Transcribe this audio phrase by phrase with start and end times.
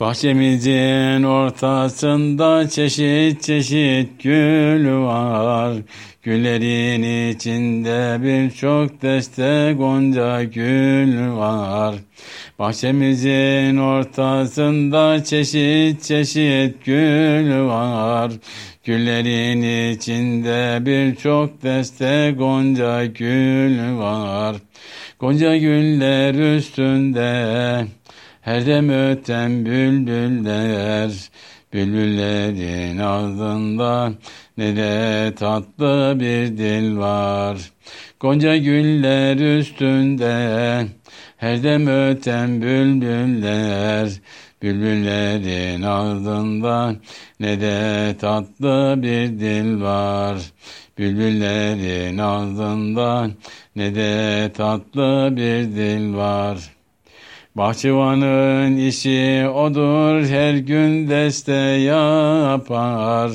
[0.00, 5.76] Bahçemizin ortasında çeşit çeşit gül var.
[6.22, 11.94] Güllerin içinde birçok deste gonca gül var.
[12.58, 18.32] Bahçemizin ortasında çeşit çeşit gül var.
[18.84, 24.56] Güllerin içinde birçok deste gonca gül var.
[25.18, 27.86] Gonca güller üstünde
[28.46, 31.10] her dem öten bülbüller,
[31.72, 34.12] bülbüllerin ağzında
[34.56, 37.58] ne de tatlı bir dil var.
[38.20, 40.86] Gonca güller üstünde
[41.36, 44.08] her dem öten bülbüller,
[44.62, 46.96] bülbüllerin ağzında
[47.40, 50.38] ne de tatlı bir dil var.
[50.98, 53.30] Bülbüllerin ağzında
[53.76, 56.75] ne de tatlı bir dil var.
[57.56, 63.30] Bahçıvanın işi odur her gün deste yapar.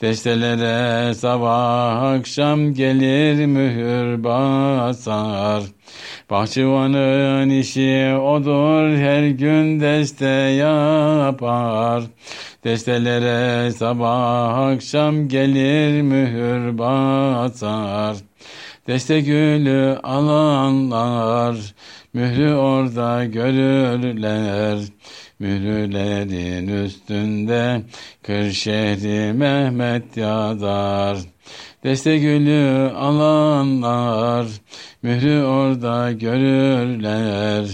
[0.00, 5.62] Destelere sabah akşam gelir mühür basar.
[6.30, 12.02] Bahçıvanın işi odur her gün deste yapar.
[12.64, 18.16] Destelere sabah akşam gelir mühür basar.
[18.86, 21.56] Deste gülü alanlar
[22.14, 24.78] Mührü orada görürler.
[25.38, 27.82] Mührülerin üstünde
[28.22, 31.18] Kırşehri Mehmet yazar.
[31.84, 34.46] Deste gülü alanlar
[35.02, 37.66] mührü orada görürler.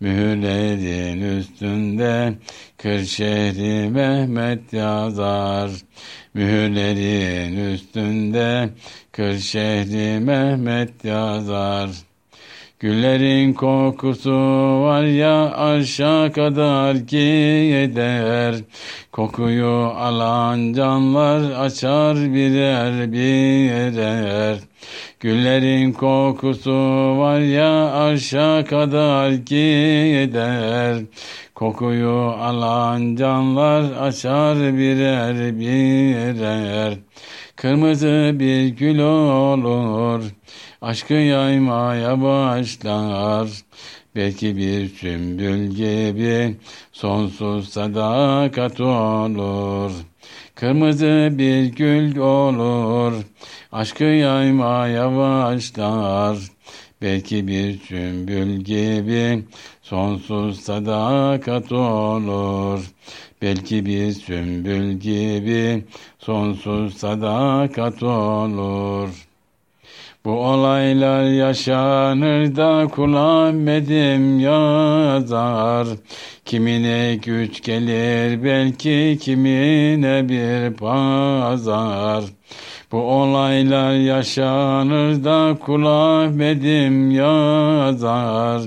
[0.00, 2.34] Mühürlerin üstünde
[2.76, 5.70] Kırşehri Mehmet yazar.
[6.34, 8.70] Mühürlerin üstünde
[9.12, 12.07] Kırşehri Mehmet yazar.
[12.80, 14.32] Güllerin kokusu
[14.82, 18.54] var ya aşağı kadar gider.
[19.12, 24.58] Kokuyu alan canlar açar birer birer.
[25.20, 26.72] Güllerin kokusu
[27.18, 31.02] var ya aşağı kadar gider.
[31.54, 36.98] Kokuyu alan canlar açar birer birer.
[37.60, 40.22] Kırmızı bir gül olur
[40.82, 43.48] aşkı yaymaya başlar.
[44.16, 46.56] Belki bir sümbül gibi
[46.92, 49.92] sonsuz sadakat olur.
[50.54, 53.12] Kırmızı bir gül olur,
[53.72, 56.38] aşkı yaymaya başlar.
[57.02, 59.44] Belki bir sümbül gibi
[59.82, 62.90] sonsuz sadakat olur.
[63.42, 65.84] Belki bir sümbül gibi
[66.18, 69.08] sonsuz sadakat olur.
[70.24, 75.88] Bu olaylar yaşanır da kul Ahmet'im yazar.
[76.44, 82.24] Kimine güç gelir belki kimine bir pazar.
[82.92, 88.62] Bu olaylar yaşanır da kul Ahmet'im yazar.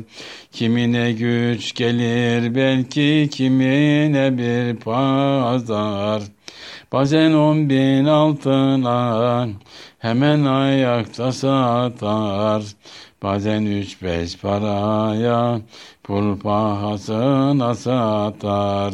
[0.52, 6.22] Kimine güç gelir belki kimine bir pazar.
[6.92, 9.48] Bazen on bin altına
[10.00, 12.64] hemen ayakta satar.
[13.24, 15.62] Bazen üç beş paraya
[16.04, 18.94] pul pahasına satar.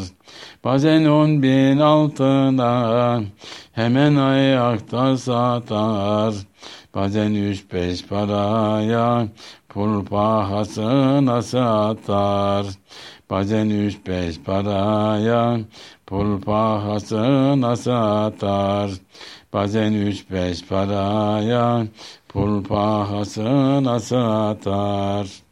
[0.64, 3.22] Bazen on bin altına
[3.72, 6.34] hemen ayakta satar.
[6.96, 9.28] Bazen üç beş paraya
[9.78, 12.66] pul pahasına satar.
[13.30, 15.60] Bazen üç beş paraya
[16.06, 18.92] pul pahasına satar.
[19.54, 21.88] Bazen üç beş paraya
[22.30, 25.47] pul pahasına satar.